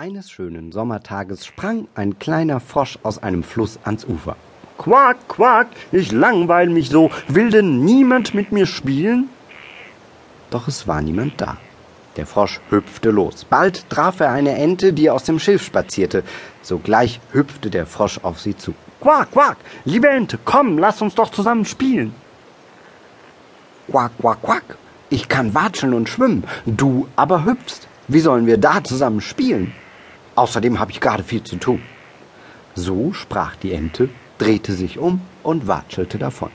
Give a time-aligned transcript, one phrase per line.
[0.00, 4.36] Eines schönen Sommertages sprang ein kleiner Frosch aus einem Fluss ans Ufer.
[4.78, 7.10] Quack, quack, ich langweil mich so.
[7.26, 9.28] Will denn niemand mit mir spielen?
[10.50, 11.56] Doch es war niemand da.
[12.16, 13.44] Der Frosch hüpfte los.
[13.44, 16.22] Bald traf er eine Ente, die aus dem Schilf spazierte.
[16.62, 18.74] Sogleich hüpfte der Frosch auf sie zu.
[19.00, 22.14] Quack, quack, liebe Ente, komm, lass uns doch zusammen spielen.
[23.90, 24.78] Quack, quack, quack,
[25.10, 27.88] ich kann watscheln und schwimmen, du aber hüpfst.
[28.06, 29.74] Wie sollen wir da zusammen spielen?
[30.38, 31.82] Außerdem habe ich gerade viel zu tun.
[32.76, 36.52] So sprach die Ente, drehte sich um und watschelte davon.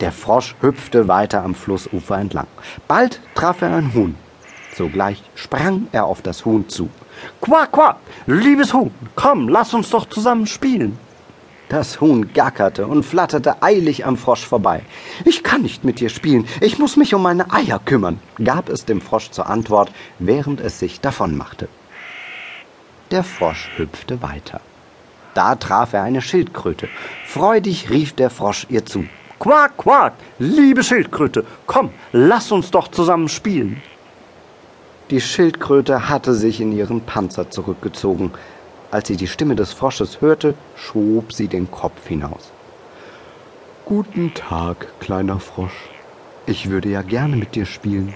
[0.00, 2.46] Der Frosch hüpfte weiter am Flussufer entlang.
[2.86, 4.14] Bald traf er ein Huhn.
[4.74, 6.88] Sogleich sprang er auf das Huhn zu.
[7.42, 7.96] Quack, quack,
[8.26, 10.98] liebes Huhn, komm, lass uns doch zusammen spielen.
[11.68, 14.80] Das Huhn gackerte und flatterte eilig am Frosch vorbei.
[15.26, 18.86] Ich kann nicht mit dir spielen, ich muss mich um meine Eier kümmern, gab es
[18.86, 21.68] dem Frosch zur Antwort, während es sich davonmachte.
[23.10, 24.60] Der Frosch hüpfte weiter.
[25.32, 26.88] Da traf er eine Schildkröte.
[27.26, 29.04] Freudig rief der Frosch ihr zu.
[29.38, 33.80] Quack, quack, liebe Schildkröte, komm, lass uns doch zusammen spielen.
[35.10, 38.32] Die Schildkröte hatte sich in ihren Panzer zurückgezogen.
[38.90, 42.52] Als sie die Stimme des Frosches hörte, schob sie den Kopf hinaus.
[43.86, 45.88] Guten Tag, kleiner Frosch.
[46.44, 48.12] Ich würde ja gerne mit dir spielen.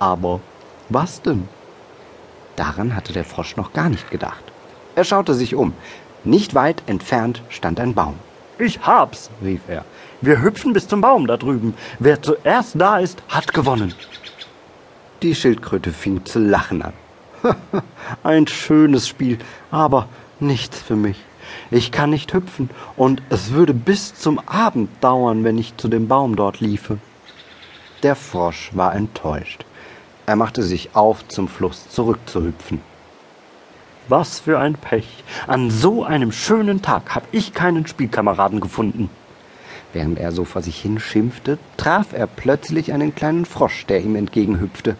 [0.00, 0.40] Aber
[0.88, 1.48] was denn?
[2.56, 4.42] Daran hatte der Frosch noch gar nicht gedacht.
[4.94, 5.74] Er schaute sich um.
[6.24, 8.14] Nicht weit entfernt stand ein Baum.
[8.58, 9.84] Ich hab's, rief er.
[10.22, 11.74] Wir hüpfen bis zum Baum da drüben.
[11.98, 13.94] Wer zuerst da ist, hat gewonnen.
[15.22, 16.92] Die Schildkröte fing zu lachen an.
[18.22, 19.38] ein schönes Spiel,
[19.70, 20.08] aber
[20.40, 21.22] nichts für mich.
[21.70, 26.08] Ich kann nicht hüpfen, und es würde bis zum Abend dauern, wenn ich zu dem
[26.08, 26.98] Baum dort liefe.
[28.02, 29.64] Der Frosch war enttäuscht.
[30.26, 32.80] Er machte sich auf, zum Fluss zurückzuhüpfen.
[34.08, 35.24] Was für ein Pech.
[35.46, 39.08] An so einem schönen Tag hab ich keinen Spielkameraden gefunden.
[39.92, 44.16] Während er so vor sich hin schimpfte, traf er plötzlich einen kleinen Frosch, der ihm
[44.16, 44.96] entgegenhüpfte.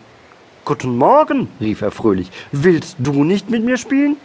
[0.65, 2.31] Guten Morgen, rief er fröhlich.
[2.53, 4.17] Willst du nicht mit mir spielen?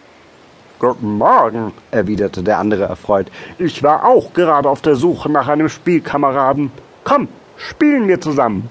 [0.79, 3.31] Guten Morgen, erwiderte der andere erfreut.
[3.59, 6.71] Ich war auch gerade auf der Suche nach einem Spielkameraden.
[7.03, 8.69] Komm, spielen wir zusammen.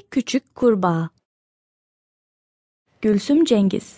[0.00, 1.10] Küçük Kurbağa
[3.02, 3.96] Gülsüm Cengiz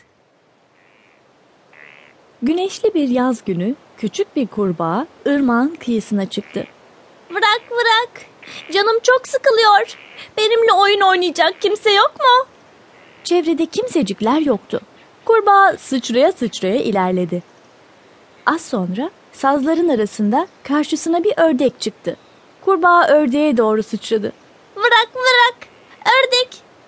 [2.42, 6.66] Güneşli bir yaz günü küçük bir kurbağa ırmağın kıyısına çıktı.
[7.30, 8.26] Bırak bırak.
[8.72, 9.96] Canım çok sıkılıyor.
[10.38, 12.46] Benimle oyun oynayacak kimse yok mu?
[13.24, 14.80] Çevrede kimsecikler yoktu.
[15.24, 17.42] Kurbağa sıçraya sıçraya ilerledi.
[18.46, 22.16] Az sonra sazların arasında karşısına bir ördek çıktı.
[22.64, 24.32] Kurbağa ördeğe doğru sıçradı.
[24.76, 25.45] Bırak bırak.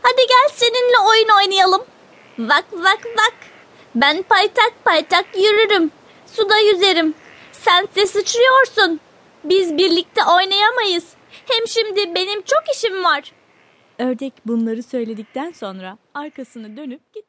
[0.09, 1.85] Hadi gel seninle oyun oynayalım.
[2.39, 3.35] Vak vak vak.
[3.95, 5.91] Ben paytak paytak yürürüm.
[6.27, 7.15] Suda yüzerim.
[7.53, 9.01] Sense sıçrıyorsun.
[9.45, 11.13] Biz birlikte oynayamayız.
[11.49, 13.33] Hem şimdi benim çok işim var.
[13.99, 17.28] Ördek bunları söyledikten sonra arkasını dönüp gitti.